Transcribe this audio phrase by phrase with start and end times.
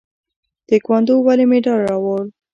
[0.67, 2.23] تکواندو ولې مډال راوړ؟